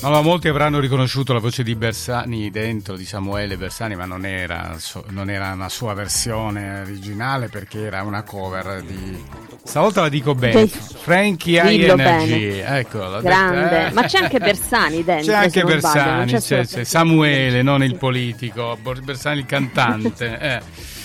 Ma 0.00 0.22
molti 0.22 0.48
avranno 0.48 0.80
riconosciuto 0.80 1.34
la 1.34 1.40
voce 1.40 1.62
di 1.62 1.74
Bersani 1.74 2.50
dentro, 2.50 2.96
di 2.96 3.04
Samuele 3.04 3.58
Bersani, 3.58 3.96
ma 3.96 4.06
non 4.06 4.24
era, 4.24 4.74
non 5.08 5.28
era 5.28 5.52
una 5.52 5.68
sua 5.68 5.92
versione 5.92 6.80
originale 6.80 7.48
perché 7.48 7.84
era 7.84 8.02
una 8.02 8.22
cover 8.22 8.82
di... 8.82 9.22
Stavolta 9.62 10.00
la 10.00 10.08
dico 10.08 10.34
bene, 10.34 10.66
Frankie 10.66 11.60
ING, 11.60 12.64
ecco, 12.64 13.20
Grande, 13.20 13.68
detto, 13.68 13.86
eh. 13.88 13.92
ma 13.92 14.02
c'è 14.04 14.18
anche 14.22 14.38
Bersani 14.38 15.04
dentro. 15.04 15.32
C'è 15.32 15.38
anche 15.38 15.64
Bersani, 15.64 16.32
c'è, 16.32 16.40
c'è, 16.40 16.66
c'è 16.66 16.84
Samuele, 16.84 17.60
non 17.62 17.84
il 17.84 17.96
politico, 17.96 18.78
Bersani 18.80 19.40
il 19.40 19.46
cantante. 19.46 20.38
Eh. 20.40 20.98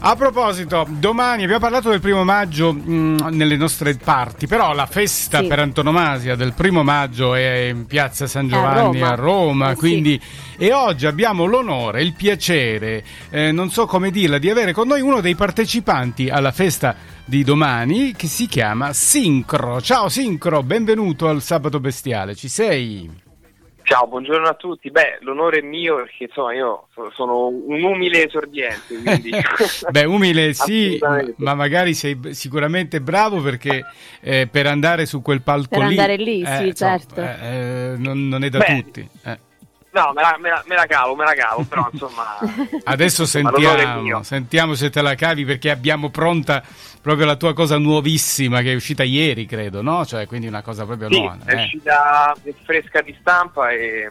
A 0.00 0.14
proposito, 0.14 0.86
domani 0.88 1.42
abbiamo 1.42 1.60
parlato 1.60 1.90
del 1.90 2.00
primo 2.00 2.22
maggio 2.22 2.72
mh, 2.72 2.90
mm, 2.90 3.16
nelle 3.32 3.56
nostre 3.56 3.96
parti, 3.96 4.46
però 4.46 4.72
la 4.72 4.86
festa 4.86 5.40
sì. 5.40 5.48
per 5.48 5.58
antonomasia 5.58 6.36
del 6.36 6.52
primo 6.52 6.84
maggio 6.84 7.34
è 7.34 7.70
in 7.70 7.84
piazza 7.86 8.28
San 8.28 8.46
Giovanni 8.46 9.00
a 9.00 9.08
Roma, 9.08 9.08
a 9.08 9.14
Roma 9.16 9.70
eh, 9.72 9.74
quindi 9.74 10.20
sì. 10.22 10.64
e 10.64 10.72
oggi 10.72 11.06
abbiamo 11.06 11.46
l'onore, 11.46 12.02
il 12.02 12.14
piacere, 12.14 13.02
eh, 13.30 13.50
non 13.50 13.70
so 13.70 13.86
come 13.86 14.12
dirla, 14.12 14.38
di 14.38 14.48
avere 14.48 14.72
con 14.72 14.86
noi 14.86 15.00
uno 15.00 15.20
dei 15.20 15.34
partecipanti 15.34 16.28
alla 16.28 16.52
festa 16.52 16.94
di 17.24 17.42
domani 17.42 18.12
che 18.12 18.28
si 18.28 18.46
chiama 18.46 18.92
Sincro. 18.92 19.80
Ciao 19.80 20.08
Sincro, 20.08 20.62
benvenuto 20.62 21.28
al 21.28 21.42
Sabato 21.42 21.80
Bestiale, 21.80 22.36
ci 22.36 22.48
sei? 22.48 23.26
Ciao, 23.88 24.06
buongiorno 24.06 24.46
a 24.46 24.52
tutti. 24.52 24.90
Beh, 24.90 25.16
l'onore 25.20 25.60
è 25.60 25.62
mio 25.62 25.96
perché 25.96 26.24
insomma 26.24 26.52
io 26.52 26.88
sono 27.14 27.46
un 27.46 27.82
umile 27.82 28.26
esordiente. 28.26 29.00
Quindi... 29.02 29.30
Beh, 29.88 30.04
umile 30.04 30.52
sì, 30.52 30.98
ma 31.36 31.54
magari 31.54 31.94
sei 31.94 32.18
sicuramente 32.32 33.00
bravo 33.00 33.40
perché 33.40 33.86
eh, 34.20 34.46
per 34.46 34.66
andare 34.66 35.06
su 35.06 35.22
quel 35.22 35.40
palco 35.40 35.70
per 35.70 35.78
lì... 35.78 35.86
andare 35.86 36.16
lì, 36.16 36.42
eh, 36.42 36.56
sì, 36.58 36.74
certo. 36.74 37.22
Eh, 37.22 37.36
eh, 37.40 37.94
non, 37.96 38.28
non, 38.28 38.44
è 38.44 38.50
da 38.50 38.58
Beh, 38.58 38.66
tutti. 38.66 39.08
No, 39.90 40.12
me 40.12 40.22
la, 40.22 40.36
me, 40.38 40.50
la, 40.50 40.62
me 40.66 40.74
la, 40.74 40.86
cavo, 40.86 41.14
me 41.14 41.24
la 41.24 41.34
cavo, 41.34 41.64
però 41.64 41.88
insomma... 41.92 42.38
Adesso 42.84 43.24
sentiamo, 43.24 44.22
sentiamo 44.22 44.74
se 44.74 44.90
te 44.90 45.00
la 45.00 45.14
cavi 45.14 45.44
perché 45.44 45.70
abbiamo 45.70 46.10
pronta 46.10 46.62
proprio 47.00 47.26
la 47.26 47.36
tua 47.36 47.54
cosa 47.54 47.78
nuovissima 47.78 48.60
che 48.60 48.72
è 48.72 48.74
uscita 48.74 49.02
ieri, 49.02 49.46
credo, 49.46 49.80
no? 49.80 50.04
Cioè, 50.04 50.26
quindi 50.26 50.46
una 50.46 50.62
cosa 50.62 50.84
proprio 50.84 51.10
sì, 51.10 51.18
nuova. 51.18 51.38
è 51.44 51.54
eh. 51.54 51.62
uscita 51.62 52.36
fresca 52.64 53.00
di 53.00 53.16
stampa 53.18 53.70
e 53.70 54.10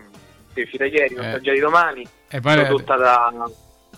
è 0.54 0.62
uscita 0.62 0.86
ieri, 0.86 1.14
non 1.14 1.26
eh. 1.26 1.42
già 1.42 1.52
di 1.52 1.60
domani, 1.60 2.08
e 2.28 2.40
poi 2.40 2.56
prodotta 2.56 2.96
da, 2.96 3.34
da, 3.34 3.52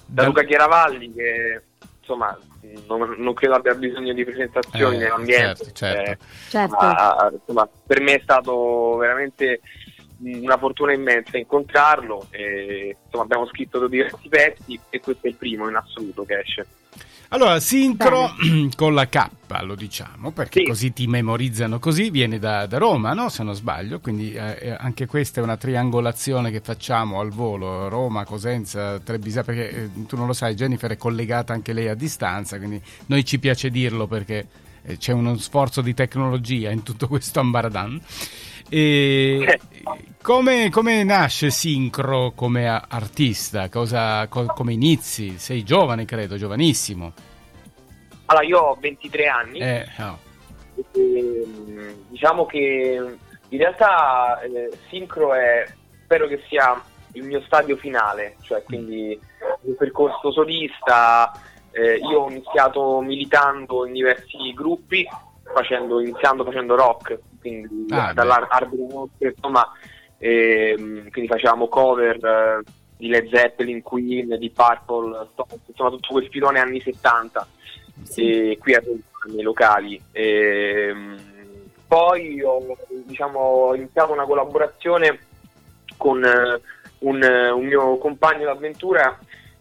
da 0.05 0.25
Luca 0.25 0.44
Chiaravalli 0.44 1.13
che 1.13 1.63
insomma 2.00 2.38
non, 2.88 3.16
non, 3.17 3.33
credo 3.33 3.55
abbia 3.55 3.73
bisogno 3.73 4.13
di 4.13 4.23
presentazioni 4.23 4.95
eh, 4.95 5.00
nell'ambiente. 5.00 5.72
Certo, 5.72 5.73
certo. 5.73 6.11
Eh, 6.11 6.17
certo. 6.50 6.75
Ma, 6.75 7.31
insomma, 7.31 7.69
per 7.88 8.02
me 8.02 8.16
è 8.16 8.19
stato 8.22 8.97
veramente 8.97 9.61
una 10.22 10.58
fortuna 10.58 10.94
immensa 10.94 11.38
incontrarlo. 11.38 12.28
E, 12.30 12.98
insomma, 13.03 13.23
abbiamo 13.23 13.48
scritto 13.48 13.88
diversi 13.88 14.28
pezzi 14.28 14.80
e 14.89 15.00
questo 15.00 15.28
è 15.28 15.30
il 15.30 15.36
primo 15.36 15.67
in 15.67 15.75
assoluto 15.75 16.23
che 16.25 16.39
esce. 16.39 16.67
Allora, 17.31 17.59
sincro 17.59 18.31
con 18.75 18.95
la 18.95 19.08
K, 19.08 19.30
lo 19.62 19.75
diciamo, 19.75 20.31
perché 20.31 20.62
sì. 20.62 20.66
così 20.66 20.94
ti 20.94 21.06
memorizzano 21.06 21.78
così, 21.78 22.09
viene 22.09 22.40
da, 22.40 22.66
da 22.66 22.80
Roma, 22.80 23.14
no? 23.14 23.30
se 23.30 23.44
non 23.44 23.53
sbaglio, 23.53 24.00
quindi 24.00 24.34
eh, 24.34 24.58
eh, 24.59 24.70
anche 24.72 25.06
questa 25.06 25.40
è 25.40 25.44
una 25.44 25.56
triangolazione 25.56 26.50
che 26.50 26.59
facciamo 26.59 27.20
al 27.20 27.30
volo, 27.30 27.88
Roma, 27.88 28.25
Cosenza, 28.25 29.00
Trebisonda, 29.00 29.44
perché 29.44 29.70
eh, 29.70 29.90
tu 30.08 30.16
non 30.16 30.25
lo 30.25 30.34
sai, 30.34 30.56
Jennifer 30.56 30.90
è 30.90 30.97
collegata 30.97 31.53
anche 31.53 31.72
lei 31.72 31.88
a 31.88 31.94
distanza, 31.94 32.58
quindi 32.58 32.81
noi 33.06 33.23
ci 33.23 33.38
piace 33.38 33.70
dirlo 33.70 34.08
perché 34.08 34.47
eh, 34.81 34.97
c'è 34.97 35.12
uno 35.12 35.38
sforzo 35.38 35.81
di 35.81 35.94
tecnologia 35.94 36.72
in 36.72 36.81
tutto 36.81 37.08
questo 37.08 37.40
ambaradan. 37.40 38.02
E 38.70 39.59
come, 40.22 40.70
come, 40.70 41.03
nasce 41.03 41.50
Sincro 41.50 42.31
come 42.36 42.67
artista? 42.67 43.70
Cosa, 43.70 44.28
co, 44.28 44.45
come 44.48 44.73
inizi? 44.73 45.38
Sei 45.38 45.63
giovane, 45.63 46.06
credo, 46.06 46.38
giovanissimo. 46.38 47.13
Allora, 48.25 48.46
io 48.46 48.59
ho 48.59 48.78
23 48.80 49.28
anni. 49.28 49.59
Eh, 49.59 49.88
no. 49.97 50.19
e, 50.94 51.47
diciamo 52.07 52.46
che 52.46 53.18
in 53.50 53.57
realtà 53.57 54.41
eh, 54.41 54.72
Sincro 54.90 55.34
è, 55.34 55.66
spero 56.03 56.28
che 56.28 56.44
sia 56.47 56.81
il 57.13 57.24
mio 57.24 57.41
stadio 57.41 57.75
finale, 57.78 58.36
cioè 58.41 58.62
quindi 58.63 59.19
un 59.62 59.75
percorso 59.75 60.31
solista. 60.31 61.31
Eh, 61.72 61.97
io 61.97 62.22
ho 62.22 62.30
iniziato 62.30 63.00
militando 63.01 63.86
in 63.86 63.94
diversi 63.94 64.53
gruppi, 64.53 65.07
facendo, 65.53 66.00
iniziando 66.00 66.44
facendo 66.44 66.75
rock, 66.75 67.19
quindi 67.40 67.86
ah, 67.90 68.12
dall'hard 68.13 68.47
rock, 68.91 69.12
insomma, 69.19 69.72
ehm, 70.19 71.09
quindi 71.09 71.30
facevamo 71.30 71.68
cover 71.68 72.24
eh, 72.24 72.63
di 72.97 73.07
Led 73.07 73.30
Zeppelin, 73.34 73.81
Queen, 73.81 74.38
di 74.38 74.50
Purple, 74.52 75.28
insomma 75.68 75.90
tutto 75.90 76.12
quel 76.12 76.28
filone 76.28 76.59
anni 76.59 76.81
70 76.81 77.47
sì. 78.03 78.57
qui 78.59 78.74
a 78.75 78.81
Roma, 78.84 79.00
nei 79.34 79.44
locali. 79.44 80.02
E, 80.12 80.88
ehm, 80.90 81.18
poi 81.88 82.41
ho 82.44 82.78
diciamo, 83.06 83.74
iniziato 83.74 84.12
una 84.12 84.25
collaborazione 84.25 85.19
con 85.97 86.24
eh, 86.24 86.62
un, 87.00 87.24
un, 87.24 87.66
mio 87.66 87.97
compagno 87.97 88.46
d'avventura 88.46 89.18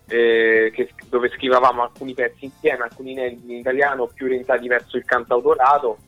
eh, 0.07 0.71
che, 0.75 0.91
dove 1.09 1.31
scrivevamo 1.31 1.83
alcuni 1.83 2.13
pezzi 2.13 2.45
insieme, 2.45 2.85
alcuni 2.85 3.13
inediti 3.13 3.53
in 3.53 3.59
italiano 3.59 4.09
più 4.09 4.27
orientati 4.27 4.69
verso 4.69 4.97
il 4.97 5.05
cantautorato 5.05 5.99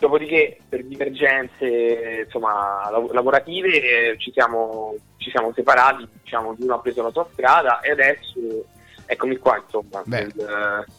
Dopodiché, 0.00 0.56
per 0.66 0.82
divergenze 0.82 2.22
insomma, 2.24 2.88
lavorative, 3.12 4.16
ci 4.16 4.32
siamo, 4.32 4.94
ci 5.18 5.28
siamo 5.28 5.52
separati, 5.52 6.08
diciamo, 6.22 6.48
ognuno 6.48 6.74
ha 6.76 6.80
preso 6.80 7.02
la 7.02 7.10
sua 7.10 7.28
strada 7.30 7.80
e 7.80 7.90
adesso 7.90 8.64
eccomi 9.04 9.36
qua, 9.36 9.62
insomma, 9.62 10.02
nel, 10.06 10.32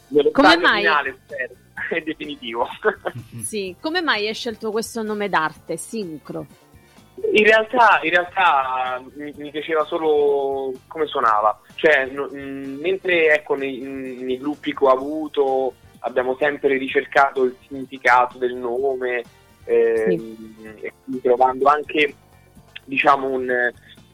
nello 0.09 0.29
come 0.29 0.55
mai... 0.57 0.81
finale 0.81 1.17
spero, 1.23 1.53
è 1.89 2.01
definitivo. 2.01 2.67
sì, 3.41 3.75
come 3.81 4.01
mai 4.01 4.27
hai 4.27 4.35
scelto 4.35 4.69
questo 4.69 5.01
nome 5.01 5.29
d'arte, 5.29 5.77
Sincro? 5.77 6.45
In 7.33 7.43
realtà, 7.43 8.01
in 8.03 8.09
realtà 8.11 9.01
mi, 9.15 9.33
mi, 9.35 9.49
piaceva 9.49 9.83
solo 9.85 10.73
come 10.87 11.07
suonava, 11.07 11.59
cioè 11.73 12.05
no, 12.05 12.27
mh, 12.27 12.79
mentre 12.81 13.33
ecco, 13.33 13.55
nei, 13.55 13.79
nei 13.79 14.37
gruppi 14.37 14.75
che 14.75 14.85
ho 14.85 14.89
avuto 14.89 15.73
abbiamo 16.01 16.35
sempre 16.39 16.77
ricercato 16.77 17.43
il 17.43 17.55
significato 17.67 18.37
del 18.37 18.55
nome, 18.55 19.23
eh, 19.65 20.05
sì. 20.07 21.21
trovando 21.21 21.67
anche 21.67 22.13
diciamo, 22.85 23.27
un, 23.27 23.49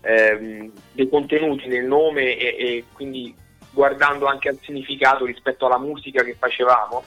eh, 0.02 0.72
dei 0.92 1.10
contenuti 1.10 1.68
nel 1.68 1.86
nome 1.86 2.38
e, 2.38 2.56
e, 2.58 2.84
quindi 2.94 3.34
guardando 3.72 4.26
anche 4.26 4.50
al 4.50 4.60
significato 4.62 5.26
rispetto 5.26 5.66
alla 5.66 5.80
musica 5.80 6.24
che 6.24 6.36
facevamo. 6.38 7.04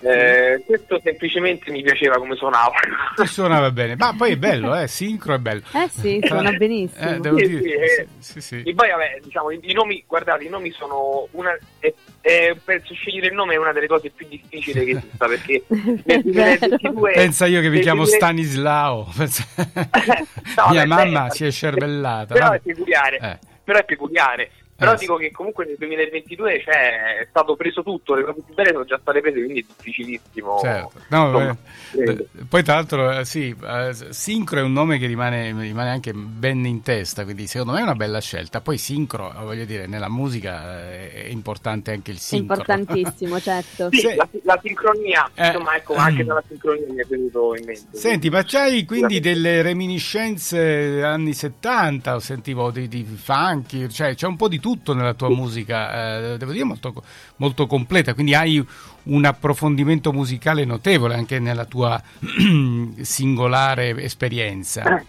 Eh, 0.00 0.62
questo 0.64 1.00
semplicemente 1.02 1.72
mi 1.72 1.82
piaceva 1.82 2.18
come 2.18 2.36
suonava. 2.36 2.76
suonava 3.24 3.70
bene, 3.72 3.96
ma 3.96 4.14
poi 4.16 4.32
è 4.32 4.36
bello, 4.36 4.76
eh? 4.76 4.86
Sincro 4.86 5.34
è 5.34 5.38
bello. 5.38 5.62
Eh 5.72 5.88
sì, 5.88 6.20
suona 6.22 6.52
benissimo. 6.52 7.10
Eh, 7.10 7.18
devo 7.18 7.38
sì, 7.38 7.58
dire. 7.58 8.08
Sì, 8.18 8.40
sì, 8.40 8.62
e 8.62 8.74
poi, 8.74 8.90
vabbè, 8.90 9.18
diciamo, 9.22 9.50
i, 9.50 9.58
i, 9.62 9.72
nomi, 9.72 10.04
guardate, 10.06 10.44
i 10.44 10.48
nomi 10.48 10.70
sono 10.70 11.26
una. 11.32 11.50
Eh, 11.80 11.94
eh, 12.20 12.56
per 12.62 12.82
scegliere 12.84 13.28
il 13.28 13.34
nome 13.34 13.54
è 13.54 13.56
una 13.56 13.72
delle 13.72 13.86
cose 13.88 14.10
più 14.10 14.26
difficili 14.28 14.84
che 14.84 14.90
esista 14.98 15.26
perché 15.26 15.62
nel 15.68 16.22
2022, 16.22 17.12
pensa 17.14 17.46
io 17.46 17.60
che 17.60 17.68
mi 17.68 17.80
chiamo 17.80 18.02
20... 18.02 18.16
Stanislao. 18.16 19.12
no, 19.16 20.70
Mia 20.70 20.86
mamma 20.86 21.30
si 21.30 21.44
è 21.44 21.50
scervellata. 21.50 22.34
Però 22.34 22.52
è 22.52 22.60
peculiare. 22.60 23.16
Eh. 23.16 23.38
Però 23.64 23.78
è 23.78 23.84
peculiare. 23.84 24.50
Però 24.78 24.92
eh, 24.92 24.96
dico 24.96 25.16
che 25.16 25.32
comunque 25.32 25.64
nel 25.64 25.74
2022 25.76 26.62
cioè, 26.62 27.18
è 27.18 27.26
stato 27.28 27.56
preso 27.56 27.82
tutto, 27.82 28.14
le 28.14 28.22
cose 28.22 28.42
più 28.46 28.54
belle 28.54 28.70
sono 28.70 28.84
già 28.84 28.96
state 29.02 29.20
prese, 29.20 29.40
quindi 29.42 29.58
è 29.58 29.64
difficilissimo. 29.66 30.60
Certo. 30.60 30.92
No, 31.08 31.50
eh, 31.50 32.26
poi 32.48 32.62
tra 32.62 32.74
l'altro 32.74 33.10
eh, 33.10 33.24
sì, 33.24 33.52
eh, 33.60 33.92
Sincro 34.10 34.60
è 34.60 34.62
un 34.62 34.72
nome 34.72 34.98
che 34.98 35.08
rimane, 35.08 35.50
rimane, 35.50 35.90
anche 35.90 36.12
ben 36.12 36.64
in 36.64 36.82
testa, 36.82 37.24
quindi 37.24 37.48
secondo 37.48 37.72
me 37.72 37.80
è 37.80 37.82
una 37.82 37.96
bella 37.96 38.20
scelta. 38.20 38.60
Poi 38.60 38.78
Sincro, 38.78 39.34
voglio 39.40 39.64
dire, 39.64 39.88
nella 39.88 40.08
musica 40.08 40.88
è 40.88 41.26
importante 41.28 41.90
anche 41.90 42.12
il 42.12 42.18
sincro. 42.18 42.54
È 42.54 42.58
importantissimo, 42.58 43.40
certo. 43.42 43.88
Sì, 43.90 44.14
la, 44.14 44.28
la, 44.44 44.60
sincronia, 44.62 45.28
insomma, 45.34 45.74
ecco, 45.74 45.96
anche 45.96 46.22
dalla 46.24 46.44
sincronia 46.46 46.86
mi 46.88 47.00
è 47.00 47.04
venuto 47.04 47.56
in 47.56 47.64
mente. 47.64 47.98
Senti, 47.98 48.30
ma 48.30 48.44
c'hai 48.44 48.84
quindi 48.84 49.18
delle 49.18 49.60
reminiscenze 49.60 51.02
anni 51.02 51.34
70, 51.34 52.14
o 52.14 52.18
sentivo 52.20 52.70
di, 52.70 52.86
di 52.86 53.02
funky, 53.02 53.88
cioè 53.88 54.14
c'è 54.14 54.28
un 54.28 54.36
po' 54.36 54.46
di 54.46 54.60
tutto 54.60 54.66
tutto 54.68 54.92
nella 54.92 55.14
tua 55.14 55.30
musica, 55.30 56.32
eh, 56.32 56.36
devo 56.36 56.52
dire 56.52 56.64
molto, 56.64 56.92
molto, 57.36 57.66
completa, 57.66 58.12
quindi 58.12 58.34
hai 58.34 58.62
un 59.04 59.24
approfondimento 59.24 60.12
musicale 60.12 60.66
notevole 60.66 61.14
anche 61.14 61.38
nella 61.38 61.64
tua 61.64 61.98
singolare 63.00 63.96
esperienza. 64.02 64.82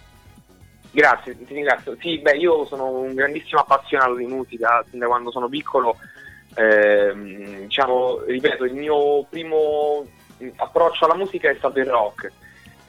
Grazie, 0.92 1.38
ti 1.44 1.54
ringrazio. 1.54 1.98
Sì, 2.00 2.20
beh, 2.20 2.38
io 2.38 2.66
sono 2.68 2.88
un 2.88 3.14
grandissimo 3.14 3.60
appassionato 3.60 4.16
di 4.16 4.26
musica, 4.28 4.82
sin 4.90 5.00
da 5.00 5.08
quando 5.08 5.30
sono 5.30 5.50
piccolo. 5.50 5.98
Eh, 6.56 7.14
diciamo, 7.64 8.24
ripeto, 8.26 8.64
il 8.64 8.74
mio 8.74 9.26
primo 9.30 10.06
approccio 10.56 11.04
alla 11.04 11.18
musica 11.18 11.50
è 11.50 11.56
stato 11.58 11.80
il 11.80 11.86
rock. 11.86 12.32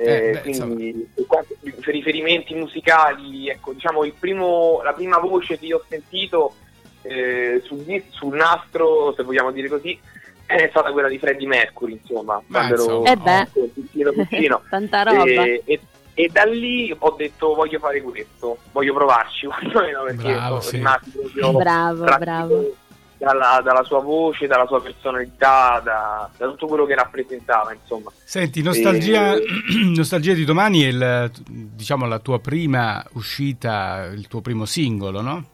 Eh, 0.02 0.31
eh, 0.31 0.41
quindi 0.41 1.08
per 1.14 1.93
riferimenti 1.93 2.55
musicali, 2.55 3.50
ecco, 3.50 3.75
diciamo 3.75 4.00
primo, 4.19 4.81
la 4.82 4.94
prima 4.94 5.19
voce 5.19 5.58
che 5.58 5.67
io 5.67 5.76
ho 5.76 5.85
sentito 5.87 6.55
eh, 7.02 7.61
sul, 7.64 7.85
sul, 8.08 8.35
nastro, 8.35 9.12
se 9.14 9.23
vogliamo 9.23 9.50
dire 9.50 9.69
così, 9.69 9.99
è 10.47 10.69
stata 10.70 10.91
quella 10.91 11.08
di 11.08 11.19
Freddie 11.19 11.47
Mercury, 11.47 12.00
insomma, 12.00 12.43
quando 12.50 12.75
ero 12.75 13.05
eh 13.05 13.47
piccino, 13.75 14.12
piccino. 14.12 14.62
Tanta 14.70 15.02
roba. 15.02 15.23
E, 15.23 15.62
e, 15.67 15.81
e, 16.14 16.29
da 16.32 16.44
lì 16.44 16.96
ho 16.99 17.11
detto 17.11 17.55
voglio 17.55 17.79
fare 17.79 18.00
questo, 18.00 18.56
voglio 18.73 18.94
provarci, 18.94 19.46
perché 19.61 20.32
bravo, 20.32 20.61
sì. 20.61 20.79
bravo, 20.79 22.05
bravo. 22.17 22.75
Dalla, 23.20 23.61
dalla, 23.62 23.82
sua 23.82 24.00
voce, 24.00 24.46
dalla 24.46 24.67
sua 24.67 24.81
personalità, 24.81 25.78
da, 25.84 26.31
da, 26.38 26.46
tutto 26.49 26.67
quello 26.67 26.87
che 26.87 26.94
rappresentava, 26.94 27.70
insomma. 27.75 28.11
Senti, 28.25 28.62
Nostalgia, 28.62 29.34
e... 29.34 29.44
Nostalgia 29.94 30.32
di 30.32 30.46
domani 30.46 30.84
è 30.84 30.87
il, 30.87 31.31
diciamo, 31.46 32.06
la 32.06 32.19
tua 32.19 32.40
prima 32.40 33.05
uscita, 33.12 34.06
il 34.06 34.26
tuo 34.26 34.40
primo 34.40 34.64
singolo, 34.64 35.20
no? 35.20 35.44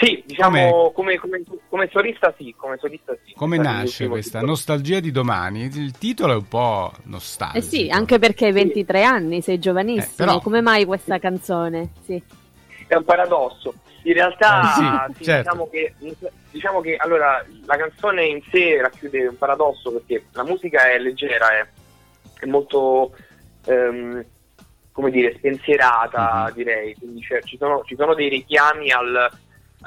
Sì, 0.00 0.22
diciamo 0.24 0.92
come, 0.94 1.18
come, 1.18 1.42
come, 1.68 1.88
solista 1.92 2.32
sì, 2.38 2.54
come 2.56 2.78
solista 2.80 3.14
sì. 3.22 3.34
Come 3.34 3.58
nasce 3.58 4.08
questa 4.08 4.38
titolo. 4.38 4.52
nostalgia 4.52 4.98
di 4.98 5.10
domani? 5.10 5.64
Il 5.64 5.92
titolo 5.98 6.32
è 6.32 6.36
un 6.36 6.48
po' 6.48 6.90
nostalgico. 7.04 7.58
Eh 7.58 7.60
sì, 7.60 7.90
anche 7.90 8.18
perché 8.18 8.46
hai 8.46 8.52
23 8.52 8.98
sì. 8.98 9.04
anni, 9.04 9.42
sei 9.42 9.58
giovanissimo. 9.58 10.12
Eh, 10.12 10.16
però... 10.16 10.40
Come 10.40 10.62
mai 10.62 10.86
questa 10.86 11.18
canzone? 11.18 11.90
Sì. 12.02 12.22
È 12.86 12.94
un 12.94 13.04
paradosso. 13.04 13.74
In 14.02 14.12
realtà 14.14 15.06
eh, 15.06 15.12
sì, 15.12 15.14
sì, 15.16 15.24
certo. 15.24 15.50
diciamo, 15.50 15.68
che, 15.68 15.94
diciamo, 16.50 16.80
che, 16.80 16.96
allora 16.96 17.44
la 17.66 17.76
canzone 17.76 18.24
in 18.24 18.42
sé 18.50 18.80
racchiude 18.80 19.26
un 19.26 19.36
paradosso 19.36 19.92
perché 19.92 20.26
la 20.32 20.44
musica 20.44 20.90
è 20.90 20.98
leggera, 20.98 21.50
è, 21.50 21.66
è 22.40 22.46
molto 22.46 23.14
ehm, 23.66 24.24
come 24.92 25.10
dire 25.10 25.34
spensierata, 25.36 26.44
mm-hmm. 26.44 26.54
direi. 26.54 26.94
Quindi 26.94 27.20
cioè, 27.22 27.42
ci, 27.42 27.56
sono, 27.56 27.82
ci 27.84 27.94
sono 27.96 28.14
dei 28.14 28.28
richiami 28.28 28.90
al 28.90 29.30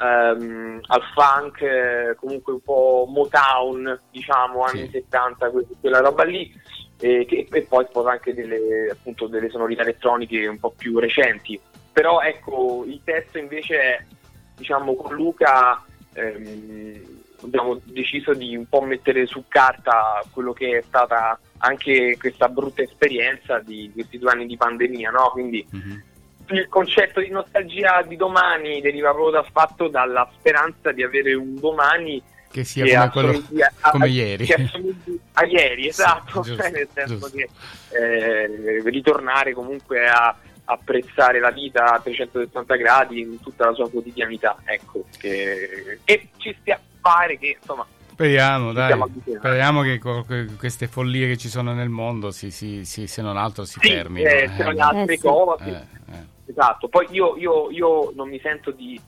ehm, 0.00 0.80
al 0.86 1.02
funk, 1.14 1.60
eh, 1.62 2.16
comunque 2.16 2.52
un 2.54 2.62
po' 2.62 3.06
Motown, 3.08 4.00
diciamo, 4.10 4.64
anni 4.64 4.86
sì. 4.86 4.90
70, 4.92 5.50
quella 5.80 6.00
roba 6.00 6.24
lì. 6.24 6.52
E, 7.00 7.26
che, 7.26 7.46
e 7.50 7.62
poi 7.62 7.84
sposa 7.88 8.12
anche 8.12 8.32
delle, 8.34 8.88
appunto, 8.90 9.26
delle 9.26 9.50
sonorità 9.50 9.82
elettroniche 9.82 10.46
un 10.46 10.58
po' 10.58 10.72
più 10.76 10.98
recenti. 10.98 11.60
Però 11.94 12.20
ecco, 12.20 12.84
il 12.86 13.00
testo 13.04 13.38
invece 13.38 14.06
diciamo, 14.56 14.96
con 14.96 15.14
Luca 15.14 15.80
ehm, 16.12 17.00
abbiamo 17.42 17.80
deciso 17.84 18.34
di 18.34 18.56
un 18.56 18.66
po' 18.68 18.80
mettere 18.80 19.26
su 19.26 19.44
carta 19.46 20.20
quello 20.32 20.52
che 20.52 20.78
è 20.78 20.82
stata 20.82 21.38
anche 21.58 22.16
questa 22.18 22.48
brutta 22.48 22.82
esperienza 22.82 23.60
di 23.60 23.92
questi 23.94 24.18
due 24.18 24.32
anni 24.32 24.46
di 24.46 24.56
pandemia, 24.56 25.10
no? 25.10 25.30
Quindi 25.30 25.66
mm-hmm 25.74 26.00
il 26.48 26.68
concetto 26.68 27.20
di 27.20 27.30
nostalgia 27.30 28.02
di 28.06 28.16
domani 28.16 28.80
deriva 28.82 29.12
proprio 29.12 29.40
dal 29.40 29.46
fatto 29.50 29.88
dalla 29.88 30.28
speranza 30.38 30.92
di 30.92 31.02
avere 31.02 31.32
un 31.32 31.58
domani 31.58 32.22
che 32.50 32.64
sia 32.64 32.84
che 32.84 33.10
come, 33.10 33.32
quello, 33.42 33.64
a, 33.80 33.90
come 33.90 34.08
ieri. 34.08 34.46
a 35.32 35.44
ieri, 35.44 35.88
esatto, 35.88 36.42
sì, 36.42 36.50
giusto, 36.54 36.70
nel 36.70 36.88
senso 36.92 37.18
giusto. 37.18 37.36
che 37.36 37.48
eh, 37.90 38.82
ritornare 38.84 39.52
comunque 39.54 40.06
a 40.06 40.36
apprezzare 40.64 41.40
la 41.40 41.50
vita 41.50 41.94
a 41.94 42.00
360 42.00 42.76
gradi 42.76 43.20
in 43.20 43.40
tutta 43.40 43.66
la 43.66 43.74
sua 43.74 43.90
quotidianità, 43.90 44.56
ecco, 44.64 45.04
che, 45.18 45.98
e 46.04 46.28
ci 46.38 46.56
stia 46.60 46.76
a 46.76 46.80
fare 47.00 47.38
che 47.38 47.56
insomma 47.60 47.86
Speriamo, 48.14 48.72
dai. 48.72 48.96
Speriamo 49.38 49.82
che 49.82 49.98
queste 50.56 50.86
follie 50.86 51.26
che 51.26 51.36
ci 51.36 51.48
sono 51.48 51.74
nel 51.74 51.88
mondo, 51.88 52.30
si, 52.30 52.52
si, 52.52 52.84
si, 52.84 53.08
se 53.08 53.22
non 53.22 53.36
altro, 53.36 53.64
si 53.64 53.80
sì, 53.80 53.88
fermino. 53.88 54.28
Eh, 54.28 54.48
eh. 54.56 54.72
le 54.72 54.80
altre 54.80 55.14
eh, 55.14 55.18
cose. 55.18 55.64
Eh, 55.64 56.12
eh. 56.12 56.26
Esatto, 56.46 56.86
poi 56.86 57.08
io, 57.10 57.36
io, 57.36 57.72
io, 57.72 58.12
non 58.14 58.28
mi 58.28 58.38
sento 58.38 58.70
di, 58.70 59.00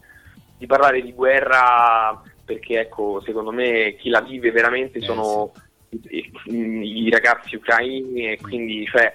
di, 0.59 0.67
parlare 0.67 1.03
di 1.03 1.13
guerra 1.13 2.21
perché, 2.45 2.81
ecco, 2.81 3.23
secondo 3.25 3.53
me 3.53 3.95
chi 3.97 4.09
la 4.09 4.23
vive 4.23 4.51
veramente 4.51 4.99
eh, 4.99 5.03
sono 5.03 5.53
sì. 5.89 6.33
i, 6.47 7.05
i, 7.05 7.11
ragazzi 7.11 7.55
ucraini 7.55 8.33
e 8.33 8.41
quindi, 8.41 8.87
cioè, 8.87 9.15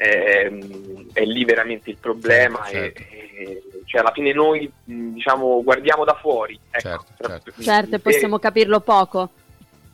è, 0.00 0.50
è 1.12 1.24
lì 1.24 1.44
veramente 1.44 1.90
il 1.90 1.98
problema. 1.98 2.64
Certo, 2.64 3.00
certo. 3.00 3.14
E, 3.14 3.42
e, 3.42 3.62
cioè, 3.84 4.00
alla 4.00 4.12
fine 4.12 4.32
noi, 4.32 4.70
diciamo, 4.84 5.62
guardiamo 5.62 6.04
da 6.04 6.14
fuori. 6.14 6.58
Ecco, 6.70 6.88
certo, 6.88 7.26
certo. 7.26 7.62
certo 7.62 7.98
possiamo 7.98 8.38
capirlo 8.38 8.80
poco 8.80 9.30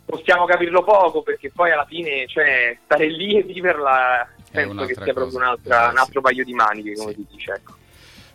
possiamo 0.06 0.44
capirlo 0.44 0.84
poco 0.84 1.22
perché 1.22 1.50
poi 1.52 1.72
alla 1.72 1.84
fine 1.84 2.28
cioè, 2.28 2.78
stare 2.84 3.08
lì 3.08 3.36
e 3.36 3.42
viverla 3.42 4.24
penso 4.52 4.84
che 4.84 4.94
sia 4.94 5.12
proprio 5.12 5.38
un'altra, 5.38 5.88
eh, 5.88 5.90
un 5.90 5.98
altro 5.98 6.20
paio 6.20 6.44
di 6.44 6.54
maniche 6.54 6.94
come 6.94 7.10
sì. 7.10 7.16
si 7.16 7.26
dice 7.36 7.52
ecco. 7.52 7.74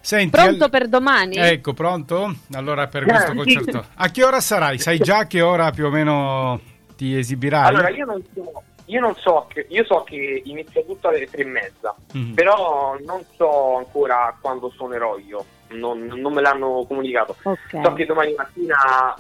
Senti, 0.02 0.32
pronto 0.32 0.68
per 0.68 0.88
domani? 0.88 1.38
Ecco, 1.38 1.74
pronto? 1.74 2.36
Allora 2.54 2.88
per 2.88 3.06
questo 3.06 3.34
concerto. 3.34 3.86
A 3.94 4.10
che 4.10 4.24
ora 4.24 4.42
sarai? 4.42 4.80
Sai 4.80 4.98
già 4.98 5.28
che 5.28 5.42
ora 5.42 5.70
più 5.72 5.86
o 5.86 5.90
meno 5.90 6.60
ti 6.98 7.16
esibirai? 7.16 7.68
Allora, 7.68 7.90
io 7.90 8.06
non 8.06 8.22
so, 8.34 8.64
io 8.86 9.00
non 9.00 9.16
so 9.16 9.48
che, 9.48 9.66
io 9.70 9.84
so 9.86 10.04
che 10.04 10.42
inizia 10.46 10.82
tutto 10.84 11.08
alle 11.08 11.28
tre 11.28 11.44
e 11.44 11.46
mezza, 11.46 11.96
mm-hmm. 12.16 12.34
però 12.34 12.98
non 13.06 13.24
so 13.36 13.78
ancora 13.78 14.36
quando 14.40 14.70
suonerò 14.70 15.18
io, 15.18 15.46
non, 15.70 16.06
non 16.06 16.34
me 16.34 16.42
l'hanno 16.42 16.86
comunicato. 16.88 17.36
Okay. 17.42 17.84
So 17.84 17.94
che 17.94 18.06
domani 18.06 18.34
mattina 18.36 19.16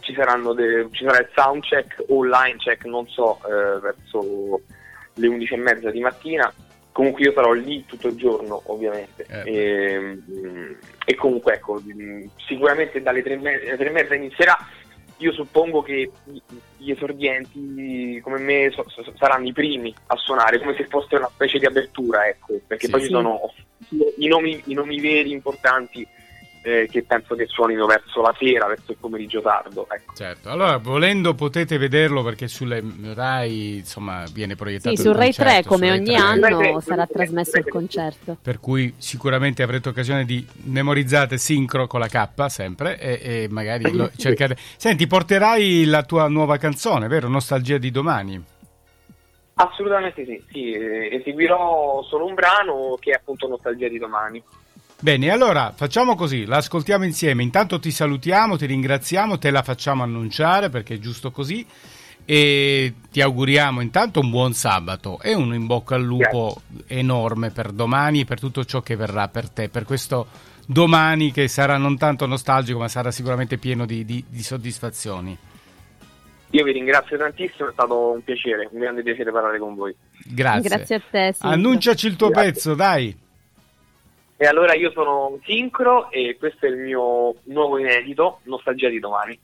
ci, 0.00 0.14
saranno 0.14 0.52
de, 0.52 0.88
ci 0.90 1.04
sarà 1.04 1.18
il 1.18 1.28
sound 1.34 1.62
check 1.62 2.02
o 2.08 2.24
line 2.24 2.56
check, 2.58 2.84
non 2.84 3.06
so, 3.08 3.38
eh, 3.46 3.80
verso 3.80 4.60
le 5.14 5.26
11 5.26 5.54
e 5.54 5.56
mezza 5.56 5.90
di 5.90 6.00
mattina. 6.00 6.52
Comunque 6.92 7.22
io 7.22 7.32
sarò 7.32 7.52
lì 7.52 7.86
tutto 7.86 8.08
il 8.08 8.16
giorno, 8.16 8.60
ovviamente. 8.66 9.24
Eh. 9.26 9.50
E, 9.50 10.18
e, 11.06 11.14
comunque, 11.14 11.54
ecco, 11.54 11.80
sicuramente 12.46 13.00
dalle 13.00 13.22
tre 13.22 13.32
e 13.32 13.90
mezza 13.90 14.14
inizierà. 14.14 14.58
Io 15.22 15.32
suppongo 15.32 15.82
che 15.82 16.10
gli 16.76 16.90
esordienti 16.90 18.20
come 18.22 18.38
me 18.38 18.70
so- 18.72 18.84
so- 18.88 19.12
saranno 19.16 19.46
i 19.46 19.52
primi 19.52 19.94
a 20.06 20.16
suonare, 20.16 20.58
come 20.58 20.74
se 20.74 20.86
fosse 20.88 21.14
una 21.14 21.30
specie 21.32 21.60
di 21.60 21.66
apertura, 21.66 22.26
ecco, 22.26 22.58
perché 22.66 22.86
sì, 22.86 22.90
poi 22.90 23.00
sì. 23.00 23.06
ci 23.06 23.12
sono 23.12 23.52
i 24.18 24.26
nomi, 24.26 24.60
i 24.66 24.74
nomi 24.74 25.00
veri 25.00 25.30
importanti 25.30 26.04
eh, 26.62 26.88
che 26.90 27.02
penso 27.02 27.34
che 27.34 27.46
suonino 27.46 27.86
verso 27.86 28.22
la 28.22 28.34
sera, 28.38 28.66
verso 28.66 28.92
il 28.92 28.96
pomeriggio 28.98 29.40
tardo. 29.40 29.86
Ecco. 29.90 30.14
Certo, 30.14 30.48
allora 30.48 30.76
volendo 30.76 31.34
potete 31.34 31.76
vederlo 31.76 32.22
perché 32.22 32.46
sulle 32.46 32.82
Rai 33.14 33.78
insomma 33.78 34.24
viene 34.32 34.54
proiettato 34.54 34.94
sì, 34.94 35.02
su 35.02 35.12
Rai 35.12 35.32
3 35.32 35.64
come 35.64 35.90
ogni 35.90 36.14
3. 36.14 36.14
anno 36.14 36.58
3, 36.58 36.80
sarà 36.80 37.06
trasmesso 37.06 37.58
il 37.58 37.68
concerto. 37.68 38.36
Per 38.40 38.60
cui 38.60 38.94
sicuramente 38.96 39.62
avrete 39.62 39.88
occasione 39.88 40.24
di 40.24 40.46
memorizzare 40.64 41.36
sincro 41.36 41.86
con 41.86 42.00
la 42.00 42.08
K 42.08 42.46
sempre 42.48 42.98
e, 42.98 43.20
e 43.22 43.48
magari 43.50 43.92
lo 43.92 44.10
cercate. 44.16 44.56
Senti, 44.76 45.06
porterai 45.06 45.84
la 45.84 46.04
tua 46.04 46.28
nuova 46.28 46.56
canzone, 46.58 47.08
vero? 47.08 47.28
Nostalgia 47.28 47.78
di 47.78 47.90
domani. 47.90 48.44
Assolutamente 49.54 50.24
sì, 50.24 50.42
sì, 50.50 50.74
eseguirò 50.74 52.02
solo 52.04 52.26
un 52.26 52.34
brano 52.34 52.96
che 52.98 53.10
è 53.10 53.14
appunto 53.14 53.48
Nostalgia 53.48 53.88
di 53.88 53.98
domani. 53.98 54.42
Bene, 55.02 55.30
allora 55.30 55.72
facciamo 55.74 56.14
così, 56.14 56.44
l'ascoltiamo 56.44 57.04
insieme. 57.04 57.42
Intanto 57.42 57.80
ti 57.80 57.90
salutiamo, 57.90 58.56
ti 58.56 58.66
ringraziamo, 58.66 59.36
te 59.36 59.50
la 59.50 59.64
facciamo 59.64 60.04
annunciare 60.04 60.68
perché 60.68 60.94
è 60.94 60.98
giusto 60.98 61.32
così. 61.32 61.66
E 62.24 62.94
ti 63.10 63.20
auguriamo 63.20 63.80
intanto 63.80 64.20
un 64.20 64.30
buon 64.30 64.52
sabato 64.52 65.18
e 65.20 65.34
un 65.34 65.54
in 65.54 65.66
bocca 65.66 65.96
al 65.96 66.04
lupo 66.04 66.62
Grazie. 66.68 66.98
enorme 67.00 67.50
per 67.50 67.72
domani 67.72 68.20
e 68.20 68.24
per 68.26 68.38
tutto 68.38 68.64
ciò 68.64 68.80
che 68.80 68.94
verrà 68.94 69.26
per 69.26 69.48
te, 69.48 69.68
per 69.68 69.82
questo 69.82 70.28
domani 70.66 71.32
che 71.32 71.48
sarà 71.48 71.78
non 71.78 71.98
tanto 71.98 72.24
nostalgico 72.26 72.78
ma 72.78 72.86
sarà 72.86 73.10
sicuramente 73.10 73.58
pieno 73.58 73.84
di, 73.84 74.04
di, 74.04 74.24
di 74.28 74.42
soddisfazioni. 74.44 75.36
Io 76.50 76.62
vi 76.62 76.70
ringrazio 76.70 77.18
tantissimo, 77.18 77.70
è 77.70 77.72
stato 77.72 78.12
un 78.12 78.22
piacere, 78.22 78.68
un 78.70 78.78
grande 78.78 79.02
piacere 79.02 79.32
parlare 79.32 79.58
con 79.58 79.74
voi. 79.74 79.92
Grazie. 80.24 80.68
Grazie 80.68 80.94
a 80.94 81.02
te. 81.10 81.32
Silvio. 81.32 81.56
Annunciaci 81.56 82.06
il 82.06 82.14
tuo 82.14 82.28
Grazie. 82.28 82.52
pezzo, 82.52 82.74
dai. 82.74 83.21
E 84.42 84.46
allora 84.46 84.74
io 84.74 84.90
sono 84.90 85.38
sincro 85.44 86.10
e 86.10 86.36
questo 86.36 86.66
è 86.66 86.68
il 86.68 86.78
mio 86.78 87.36
nuovo 87.44 87.78
inedito, 87.78 88.40
Nostalgia 88.42 88.88
di 88.88 88.98
domani. 88.98 89.38